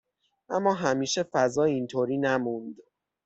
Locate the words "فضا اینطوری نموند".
1.23-2.75